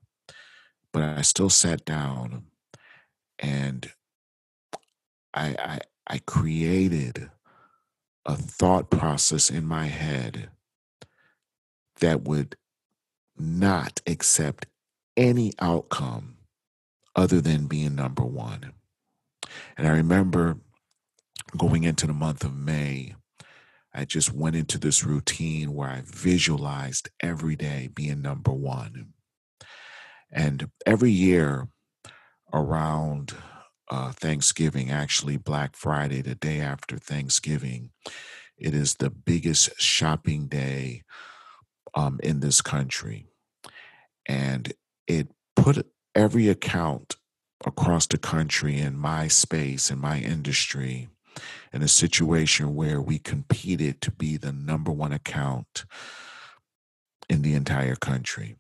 But 0.93 1.03
I 1.03 1.21
still 1.21 1.49
sat 1.49 1.83
down 1.83 2.45
and 3.39 3.91
I, 5.33 5.55
I, 5.59 5.79
I 6.07 6.19
created 6.19 7.29
a 8.27 8.35
thought 8.35 8.89
process 8.89 9.49
in 9.49 9.65
my 9.65 9.85
head 9.85 10.49
that 12.01 12.23
would 12.23 12.55
not 13.37 14.01
accept 14.05 14.67
any 15.15 15.53
outcome 15.59 16.37
other 17.15 17.39
than 17.41 17.67
being 17.67 17.95
number 17.95 18.23
one. 18.23 18.73
And 19.77 19.87
I 19.87 19.91
remember 19.91 20.57
going 21.55 21.83
into 21.85 22.05
the 22.05 22.13
month 22.13 22.43
of 22.43 22.55
May, 22.55 23.15
I 23.93 24.05
just 24.05 24.33
went 24.33 24.55
into 24.55 24.77
this 24.77 25.03
routine 25.03 25.73
where 25.73 25.89
I 25.89 26.03
visualized 26.05 27.09
every 27.21 27.55
day 27.55 27.89
being 27.93 28.21
number 28.21 28.51
one. 28.51 29.13
And 30.31 30.69
every 30.85 31.11
year 31.11 31.69
around 32.53 33.33
uh, 33.89 34.11
Thanksgiving, 34.11 34.91
actually 34.91 35.37
Black 35.37 35.75
Friday, 35.75 36.21
the 36.21 36.35
day 36.35 36.59
after 36.59 36.97
Thanksgiving, 36.97 37.91
it 38.57 38.73
is 38.73 38.95
the 38.95 39.09
biggest 39.09 39.79
shopping 39.79 40.47
day 40.47 41.03
um, 41.93 42.19
in 42.23 42.39
this 42.39 42.61
country. 42.61 43.27
And 44.27 44.73
it 45.07 45.29
put 45.55 45.87
every 46.15 46.49
account 46.49 47.15
across 47.65 48.07
the 48.07 48.17
country 48.17 48.77
in 48.77 48.97
my 48.97 49.27
space, 49.27 49.89
in 49.89 49.99
my 49.99 50.19
industry, 50.19 51.09
in 51.71 51.81
a 51.81 51.87
situation 51.87 52.75
where 52.75 53.01
we 53.01 53.19
competed 53.19 54.01
to 54.01 54.11
be 54.11 54.37
the 54.37 54.51
number 54.51 54.91
one 54.91 55.11
account 55.11 55.85
in 57.29 57.41
the 57.41 57.53
entire 57.53 57.95
country. 57.95 58.55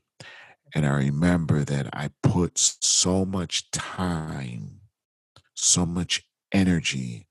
And 0.75 0.85
I 0.85 0.89
remember 0.89 1.63
that 1.63 1.89
I 1.93 2.09
put 2.21 2.57
so 2.57 3.25
much 3.25 3.71
time, 3.71 4.76
so 5.57 5.85
much 5.85 6.23
energy 6.51 7.27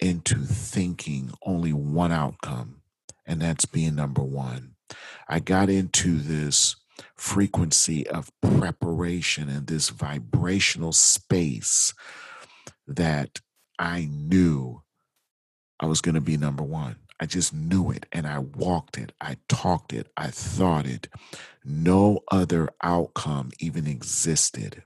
into 0.00 0.36
thinking 0.36 1.32
only 1.42 1.72
one 1.72 2.12
outcome, 2.12 2.82
and 3.26 3.40
that's 3.40 3.64
being 3.64 3.96
number 3.96 4.22
one. 4.22 4.74
I 5.28 5.40
got 5.40 5.68
into 5.68 6.18
this 6.18 6.76
frequency 7.14 8.06
of 8.06 8.30
preparation 8.40 9.48
and 9.48 9.66
this 9.66 9.90
vibrational 9.90 10.92
space 10.92 11.94
that 12.86 13.40
I 13.78 14.08
knew 14.10 14.82
I 15.80 15.86
was 15.86 16.00
going 16.00 16.14
to 16.14 16.20
be 16.20 16.36
number 16.36 16.64
one. 16.64 16.96
I 17.20 17.26
just 17.26 17.52
knew 17.52 17.90
it 17.90 18.06
and 18.12 18.26
I 18.26 18.38
walked 18.38 18.96
it. 18.96 19.12
I 19.20 19.36
talked 19.48 19.92
it. 19.92 20.08
I 20.16 20.28
thought 20.28 20.86
it. 20.86 21.08
No 21.64 22.20
other 22.30 22.70
outcome 22.82 23.50
even 23.58 23.86
existed. 23.86 24.84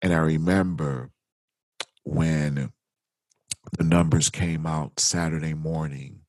And 0.00 0.12
I 0.12 0.18
remember 0.18 1.10
when 2.06 2.70
the 3.76 3.84
numbers 3.84 4.30
came 4.30 4.64
out 4.64 5.00
Saturday 5.00 5.54
morning 5.54 6.20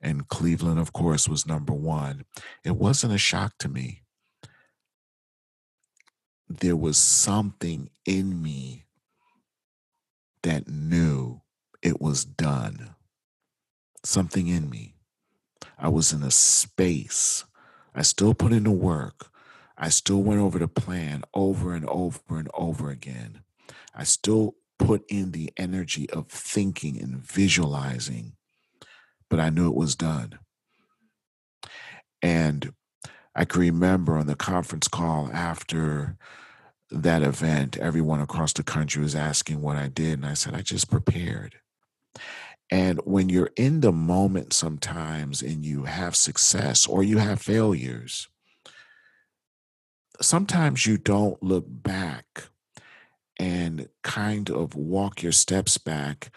and 0.00 0.28
Cleveland, 0.28 0.78
of 0.78 0.92
course, 0.92 1.28
was 1.28 1.44
number 1.44 1.72
one, 1.72 2.24
it 2.64 2.76
wasn't 2.76 3.12
a 3.12 3.18
shock 3.18 3.58
to 3.58 3.68
me. 3.68 4.02
There 6.48 6.76
was 6.76 6.96
something 6.96 7.90
in 8.06 8.40
me 8.40 8.86
that 10.44 10.68
knew 10.68 11.42
it 11.82 12.00
was 12.00 12.24
done. 12.24 12.94
Something 14.04 14.46
in 14.46 14.70
me. 14.70 14.94
I 15.76 15.88
was 15.88 16.12
in 16.12 16.22
a 16.22 16.30
space. 16.30 17.44
I 17.92 18.02
still 18.02 18.34
put 18.34 18.52
in 18.52 18.62
the 18.62 18.70
work. 18.70 19.30
I 19.76 19.88
still 19.88 20.22
went 20.22 20.40
over 20.40 20.60
the 20.60 20.68
plan 20.68 21.24
over 21.34 21.74
and 21.74 21.88
over 21.88 22.38
and 22.38 22.48
over 22.54 22.90
again. 22.90 23.42
I 23.94 24.04
still 24.04 24.54
put 24.78 25.04
in 25.08 25.32
the 25.32 25.52
energy 25.56 26.08
of 26.10 26.28
thinking 26.28 27.00
and 27.00 27.16
visualizing, 27.16 28.32
but 29.28 29.40
I 29.40 29.50
knew 29.50 29.68
it 29.68 29.76
was 29.76 29.94
done. 29.94 30.38
And 32.22 32.72
I 33.34 33.44
can 33.44 33.60
remember 33.60 34.16
on 34.16 34.26
the 34.26 34.34
conference 34.34 34.88
call 34.88 35.30
after 35.32 36.16
that 36.90 37.22
event, 37.22 37.76
everyone 37.76 38.20
across 38.20 38.52
the 38.52 38.62
country 38.62 39.02
was 39.02 39.14
asking 39.14 39.60
what 39.60 39.76
I 39.76 39.88
did. 39.88 40.14
And 40.14 40.26
I 40.26 40.34
said, 40.34 40.54
I 40.54 40.62
just 40.62 40.90
prepared. 40.90 41.56
And 42.70 43.00
when 43.04 43.28
you're 43.28 43.50
in 43.56 43.80
the 43.80 43.92
moment 43.92 44.52
sometimes 44.52 45.42
and 45.42 45.64
you 45.64 45.84
have 45.84 46.16
success 46.16 46.86
or 46.86 47.02
you 47.02 47.18
have 47.18 47.40
failures, 47.40 48.28
sometimes 50.20 50.86
you 50.86 50.98
don't 50.98 51.42
look 51.42 51.64
back 51.68 52.48
and 53.38 53.88
kind 54.02 54.50
of 54.50 54.74
walk 54.74 55.22
your 55.22 55.32
steps 55.32 55.78
back 55.78 56.30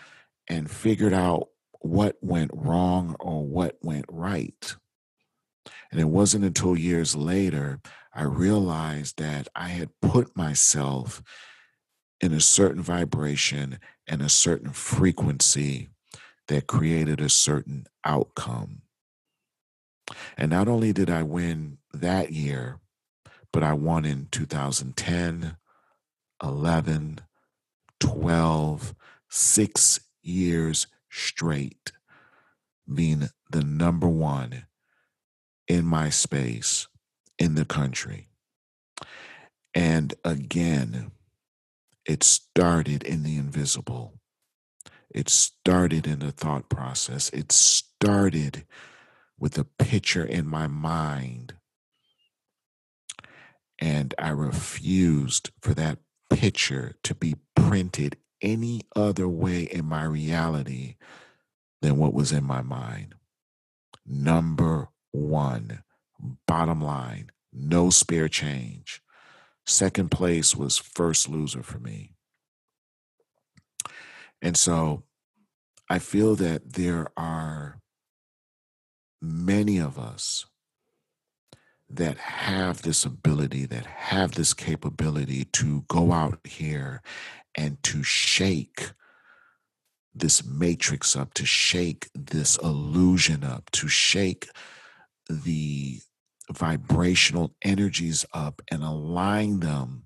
and 0.48 0.70
figured 0.70 1.14
out 1.14 1.48
what 1.80 2.18
went 2.22 2.52
wrong 2.54 3.16
or 3.20 3.44
what 3.46 3.78
went 3.82 4.06
right. 4.10 4.76
And 5.92 6.00
it 6.00 6.08
wasn't 6.08 6.46
until 6.46 6.78
years 6.78 7.16
later 7.16 7.82
I 8.14 8.24
realized 8.24 9.18
that 9.18 9.48
I 9.56 9.70
had 9.70 9.90
put 10.02 10.36
myself 10.36 11.24
in 12.20 12.34
a 12.34 12.42
certain 12.42 12.84
vibration 12.84 13.80
and 14.08 14.22
a 14.22 14.30
certain 14.30 14.72
frequency 14.72 15.90
that 16.48 16.68
created 16.68 17.20
a 17.20 17.30
certain 17.30 17.88
outcome. 18.04 18.82
And 20.38 20.52
not 20.52 20.68
only 20.68 20.94
did 20.94 21.10
I 21.10 21.24
win 21.24 21.78
that 21.94 22.32
year, 22.32 22.80
but 23.54 23.64
I 23.64 23.74
won 23.74 24.06
in 24.06 24.28
2010, 24.32 25.58
11, 26.44 27.20
12, 28.00 28.96
six 29.30 30.00
years 30.22 30.88
straight, 31.10 31.92
being 32.94 33.30
the 33.50 33.64
number 33.64 34.08
one 34.08 34.66
in 35.68 35.86
my 35.86 36.10
space 36.10 36.88
in 37.38 37.56
the 37.56 37.66
country. 37.66 38.28
And 39.74 40.14
again, 40.26 41.12
it 42.06 42.24
started 42.24 43.04
in 43.04 43.24
the 43.24 43.38
invisible. 43.38 44.20
It 45.10 45.30
started 45.30 46.08
in 46.08 46.20
the 46.20 46.32
thought 46.32 46.70
process. 46.70 47.30
It 47.30 47.52
started 47.52 48.66
with 49.40 49.58
a 49.58 49.64
picture 49.64 50.24
in 50.24 50.48
my 50.48 50.68
mind. 50.68 51.56
And 53.80 54.14
I 54.20 54.30
refused 54.30 55.52
for 55.62 55.74
that 55.74 56.00
picture 56.32 56.96
to 57.04 57.14
be 57.14 57.36
printed 57.56 58.18
any 58.42 58.82
other 58.96 59.28
way 59.28 59.64
in 59.64 59.86
my 59.86 60.04
reality 60.04 60.96
than 61.82 61.98
what 61.98 62.14
was 62.14 62.32
in 62.32 62.44
my 62.44 62.62
mind. 62.62 63.16
Number 64.06 64.90
one, 65.12 65.84
bottom 66.48 66.82
line, 66.82 67.32
no 67.54 67.90
spare 67.90 68.28
change. 68.28 69.02
Second 69.66 70.10
place 70.10 70.56
was 70.56 70.78
first 70.78 71.30
loser 71.30 71.62
for 71.62 71.80
me. 71.80 72.16
And 74.42 74.58
so 74.58 75.04
I 75.90 76.00
feel 76.00 76.36
that 76.36 76.74
there 76.74 77.08
are 77.16 77.80
many 79.22 79.78
of 79.78 80.00
us 80.00 80.46
that 81.96 82.18
have 82.18 82.82
this 82.82 83.06
ability, 83.06 83.66
that 83.66 83.86
have 83.86 84.34
this 84.34 84.54
capability 84.54 85.46
to 85.46 85.84
go 85.88 86.12
out 86.12 86.40
here 86.46 87.02
and 87.56 87.82
to 87.84 88.04
shake 88.04 88.92
this 90.14 90.46
matrix 90.46 91.16
up, 91.16 91.34
to 91.34 91.46
shake 91.46 92.10
this 92.14 92.58
illusion 92.58 93.44
up, 93.44 93.70
to 93.72 93.88
shake 93.88 94.50
the 95.30 96.00
vibrational 96.52 97.56
energies 97.64 98.26
up 98.34 98.62
and 98.70 98.84
align 98.84 99.62
them 99.62 100.04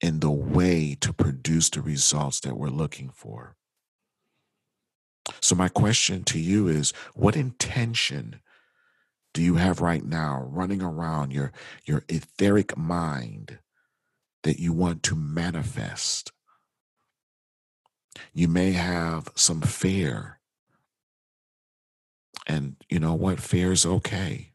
in 0.00 0.20
the 0.20 0.30
way 0.30 0.96
to 1.00 1.12
produce 1.12 1.70
the 1.70 1.80
results 1.80 2.40
that 2.40 2.56
we're 2.56 2.68
looking 2.68 3.10
for. 3.10 3.56
So, 5.40 5.54
my 5.54 5.68
question 5.68 6.24
to 6.24 6.38
you 6.38 6.68
is 6.68 6.92
what 7.14 7.36
intention 7.36 8.40
do 9.38 9.44
you 9.44 9.54
have 9.54 9.80
right 9.80 10.04
now 10.04 10.44
running 10.50 10.82
around 10.82 11.30
your, 11.30 11.52
your 11.84 12.02
etheric 12.08 12.76
mind 12.76 13.60
that 14.42 14.58
you 14.58 14.72
want 14.72 15.04
to 15.04 15.14
manifest? 15.14 16.32
You 18.34 18.48
may 18.48 18.72
have 18.72 19.28
some 19.36 19.60
fear. 19.60 20.40
And 22.48 22.74
you 22.88 22.98
know 22.98 23.14
what? 23.14 23.38
Fear 23.38 23.70
is 23.70 23.86
okay. 23.86 24.54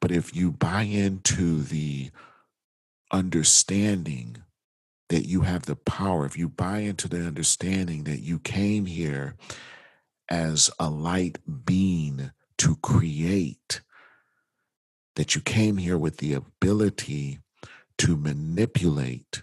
But 0.00 0.10
if 0.10 0.34
you 0.34 0.50
buy 0.50 0.82
into 0.82 1.62
the 1.62 2.10
understanding 3.12 4.38
that 5.10 5.28
you 5.28 5.42
have 5.42 5.66
the 5.66 5.76
power, 5.76 6.26
if 6.26 6.36
you 6.36 6.48
buy 6.48 6.78
into 6.78 7.06
the 7.06 7.24
understanding 7.24 8.02
that 8.02 8.18
you 8.18 8.40
came 8.40 8.86
here 8.86 9.36
as 10.28 10.72
a 10.80 10.90
light 10.90 11.38
being 11.64 12.32
to 12.58 12.76
create, 12.76 13.82
that 15.16 15.34
you 15.34 15.40
came 15.40 15.76
here 15.78 15.98
with 15.98 16.18
the 16.18 16.34
ability 16.34 17.40
to 17.98 18.16
manipulate 18.16 19.42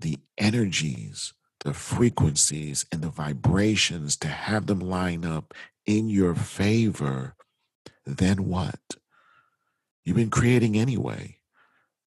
the 0.00 0.18
energies, 0.38 1.34
the 1.64 1.74
frequencies, 1.74 2.86
and 2.92 3.02
the 3.02 3.10
vibrations 3.10 4.16
to 4.16 4.28
have 4.28 4.66
them 4.66 4.80
line 4.80 5.24
up 5.24 5.54
in 5.86 6.08
your 6.08 6.34
favor, 6.34 7.34
then 8.06 8.46
what? 8.48 8.80
You've 10.04 10.16
been 10.16 10.30
creating 10.30 10.76
anyway. 10.76 11.38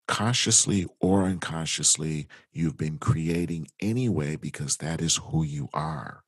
consciously 0.08 0.86
or 1.00 1.24
unconsciously, 1.24 2.28
you've 2.52 2.78
been 2.78 2.98
creating 2.98 3.68
anyway 3.80 4.36
because 4.36 4.78
that 4.78 5.00
is 5.02 5.18
who 5.18 5.44
you 5.44 5.70
are. 5.74 6.24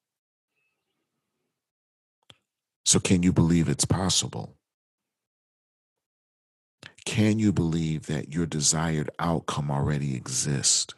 So, 2.86 3.00
can 3.00 3.24
you 3.24 3.32
believe 3.32 3.70
it's 3.70 3.86
possible? 3.86 4.56
Can 7.06 7.40
you 7.40 7.52
believe 7.52 8.08
that 8.08 8.34
your 8.34 8.46
desired 8.46 9.10
outcome 9.20 9.70
already 9.70 10.16
exists? 10.16 10.94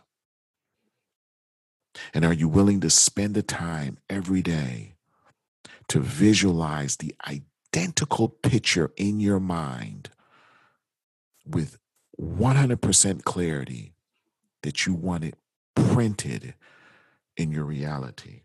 And 2.14 2.26
are 2.26 2.34
you 2.34 2.48
willing 2.48 2.82
to 2.82 2.90
spend 2.90 3.36
the 3.36 3.44
time 3.44 3.98
every 4.10 4.42
day 4.42 4.96
to 5.88 6.00
visualize 6.00 6.98
the 6.98 7.16
identical 7.28 8.30
picture 8.30 8.92
in 8.98 9.20
your 9.20 9.40
mind 9.40 10.10
with 11.46 11.78
100% 12.20 13.24
clarity 13.24 13.94
that 14.64 14.86
you 14.86 14.94
want 14.94 15.24
it 15.24 15.36
printed 15.76 16.56
in 17.38 17.52
your 17.52 17.66
reality? 17.66 18.45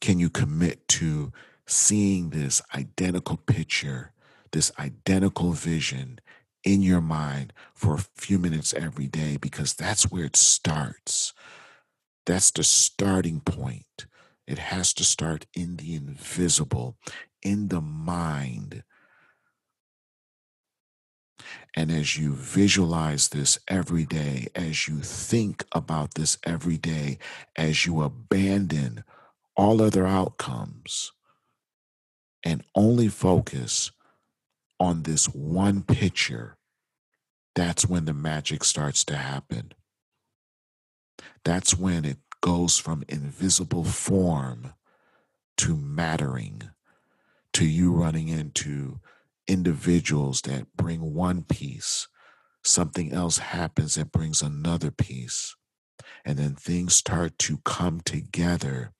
Can 0.00 0.18
you 0.18 0.30
commit 0.30 0.88
to 0.88 1.32
seeing 1.66 2.30
this 2.30 2.62
identical 2.74 3.36
picture, 3.36 4.12
this 4.52 4.72
identical 4.78 5.52
vision 5.52 6.20
in 6.64 6.82
your 6.82 7.00
mind 7.00 7.52
for 7.74 7.94
a 7.94 7.98
few 8.16 8.38
minutes 8.38 8.72
every 8.74 9.06
day? 9.06 9.36
Because 9.36 9.74
that's 9.74 10.10
where 10.10 10.24
it 10.24 10.36
starts. 10.36 11.32
That's 12.26 12.50
the 12.50 12.64
starting 12.64 13.40
point. 13.40 14.06
It 14.46 14.58
has 14.58 14.92
to 14.94 15.04
start 15.04 15.46
in 15.54 15.76
the 15.76 15.94
invisible, 15.94 16.96
in 17.42 17.68
the 17.68 17.80
mind. 17.80 18.82
And 21.74 21.90
as 21.90 22.16
you 22.18 22.34
visualize 22.34 23.28
this 23.28 23.58
every 23.68 24.04
day, 24.04 24.48
as 24.54 24.88
you 24.88 25.00
think 25.00 25.64
about 25.72 26.14
this 26.14 26.36
every 26.44 26.76
day, 26.76 27.18
as 27.56 27.86
you 27.86 28.02
abandon 28.02 29.04
all 29.60 29.82
other 29.82 30.06
outcomes 30.06 31.12
and 32.42 32.64
only 32.74 33.08
focus 33.08 33.90
on 34.80 35.02
this 35.02 35.26
one 35.26 35.82
picture, 35.82 36.56
that's 37.54 37.86
when 37.86 38.06
the 38.06 38.14
magic 38.14 38.64
starts 38.64 39.04
to 39.04 39.14
happen. 39.14 39.72
That's 41.44 41.76
when 41.76 42.06
it 42.06 42.16
goes 42.40 42.78
from 42.78 43.04
invisible 43.06 43.84
form 43.84 44.72
to 45.58 45.76
mattering, 45.76 46.62
to 47.52 47.66
you 47.66 47.92
running 47.92 48.28
into 48.28 48.98
individuals 49.46 50.40
that 50.42 50.74
bring 50.74 51.12
one 51.12 51.42
piece. 51.42 52.08
Something 52.64 53.12
else 53.12 53.36
happens 53.36 53.96
that 53.96 54.10
brings 54.10 54.40
another 54.40 54.90
piece. 54.90 55.54
And 56.24 56.38
then 56.38 56.54
things 56.54 56.94
start 56.94 57.38
to 57.40 57.58
come 57.58 58.00
together 58.00 58.92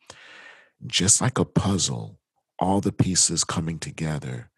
just 0.86 1.20
like 1.20 1.38
a 1.38 1.44
puzzle, 1.44 2.18
all 2.58 2.80
the 2.80 2.92
pieces 2.92 3.44
coming 3.44 3.78
together 3.78 4.50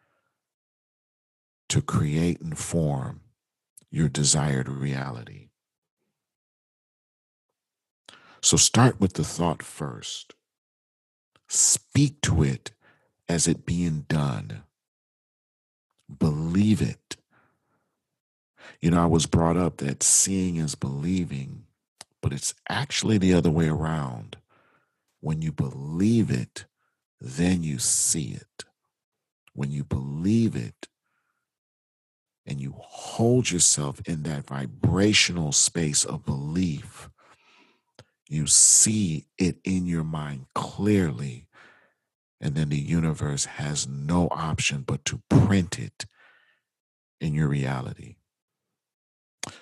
to 1.68 1.80
create 1.80 2.40
and 2.40 2.58
form 2.58 3.20
your 3.90 4.08
desired 4.08 4.68
reality. 4.68 5.48
So 8.42 8.56
start 8.56 9.00
with 9.00 9.14
the 9.14 9.24
thought 9.24 9.62
first. 9.62 10.34
Speak 11.48 12.20
to 12.22 12.42
it 12.42 12.72
as 13.28 13.46
it 13.46 13.64
being 13.64 14.04
done. 14.08 14.64
Believe 16.18 16.82
it. 16.82 17.16
You 18.80 18.90
know, 18.90 19.02
I 19.02 19.06
was 19.06 19.26
brought 19.26 19.56
up 19.56 19.78
that 19.78 20.02
seeing 20.02 20.56
is 20.56 20.74
believing, 20.74 21.64
but 22.20 22.32
it's 22.32 22.54
actually 22.68 23.18
the 23.18 23.34
other 23.34 23.50
way 23.50 23.68
around. 23.68 24.36
When 25.22 25.40
you 25.40 25.52
believe 25.52 26.32
it, 26.32 26.66
then 27.20 27.62
you 27.62 27.78
see 27.78 28.32
it. 28.32 28.64
When 29.54 29.70
you 29.70 29.84
believe 29.84 30.56
it 30.56 30.88
and 32.44 32.60
you 32.60 32.74
hold 32.76 33.48
yourself 33.48 34.00
in 34.04 34.24
that 34.24 34.48
vibrational 34.48 35.52
space 35.52 36.04
of 36.04 36.26
belief, 36.26 37.08
you 38.28 38.48
see 38.48 39.26
it 39.38 39.58
in 39.62 39.86
your 39.86 40.02
mind 40.02 40.46
clearly. 40.56 41.46
And 42.40 42.56
then 42.56 42.70
the 42.70 42.80
universe 42.80 43.44
has 43.44 43.86
no 43.86 44.26
option 44.32 44.82
but 44.84 45.04
to 45.04 45.22
print 45.30 45.78
it 45.78 46.04
in 47.20 47.32
your 47.32 47.46
reality. 47.46 48.16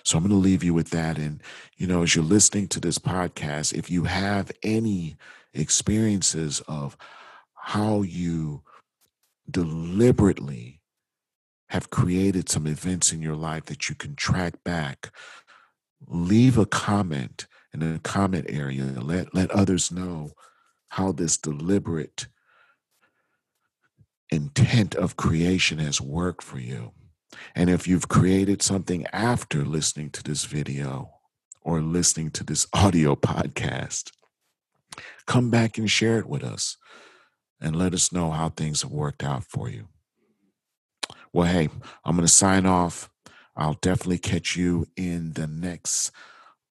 So 0.03 0.17
I'm 0.17 0.23
going 0.23 0.31
to 0.31 0.43
leave 0.43 0.63
you 0.63 0.73
with 0.73 0.89
that. 0.89 1.19
And, 1.19 1.43
you 1.77 1.85
know, 1.85 2.01
as 2.01 2.15
you're 2.15 2.25
listening 2.25 2.67
to 2.69 2.79
this 2.79 2.97
podcast, 2.97 3.73
if 3.73 3.91
you 3.91 4.05
have 4.05 4.51
any 4.63 5.17
experiences 5.53 6.61
of 6.67 6.97
how 7.55 8.01
you 8.01 8.63
deliberately 9.49 10.81
have 11.69 11.89
created 11.89 12.49
some 12.49 12.67
events 12.67 13.13
in 13.13 13.21
your 13.21 13.35
life 13.35 13.65
that 13.65 13.87
you 13.89 13.95
can 13.95 14.15
track 14.15 14.63
back, 14.63 15.11
leave 16.07 16.57
a 16.57 16.65
comment 16.65 17.47
in 17.73 17.79
the 17.79 17.99
comment 17.99 18.45
area. 18.49 18.83
Let, 18.83 19.33
let 19.33 19.51
others 19.51 19.91
know 19.91 20.31
how 20.89 21.11
this 21.13 21.37
deliberate 21.37 22.27
intent 24.29 24.95
of 24.95 25.15
creation 25.15 25.79
has 25.79 26.01
worked 26.01 26.43
for 26.43 26.59
you. 26.59 26.91
And 27.55 27.69
if 27.69 27.87
you've 27.87 28.09
created 28.09 28.61
something 28.61 29.05
after 29.13 29.63
listening 29.63 30.09
to 30.11 30.23
this 30.23 30.43
video 30.43 31.11
or 31.61 31.81
listening 31.81 32.31
to 32.31 32.43
this 32.43 32.67
audio 32.73 33.15
podcast, 33.15 34.11
come 35.25 35.49
back 35.49 35.77
and 35.77 35.89
share 35.89 36.19
it 36.19 36.27
with 36.27 36.43
us 36.43 36.77
and 37.59 37.75
let 37.75 37.93
us 37.93 38.11
know 38.11 38.31
how 38.31 38.49
things 38.49 38.81
have 38.81 38.91
worked 38.91 39.23
out 39.23 39.43
for 39.43 39.69
you. 39.69 39.87
Well, 41.33 41.47
hey, 41.47 41.69
I'm 42.03 42.15
going 42.15 42.27
to 42.27 42.33
sign 42.33 42.65
off. 42.65 43.09
I'll 43.55 43.77
definitely 43.81 44.17
catch 44.17 44.55
you 44.55 44.87
in 44.97 45.33
the 45.33 45.47
next 45.47 46.11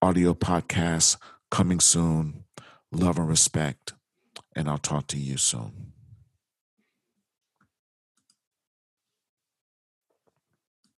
audio 0.01 0.33
podcast 0.33 1.17
coming 1.49 1.79
soon. 1.79 2.43
Love 2.91 3.17
and 3.17 3.29
respect, 3.29 3.93
and 4.55 4.67
I'll 4.69 4.77
talk 4.77 5.07
to 5.07 5.17
you 5.17 5.37
soon. 5.37 5.90